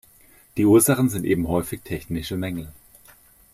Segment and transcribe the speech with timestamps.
[0.57, 2.71] Die Ursachen sind eben häufig technische Mängel.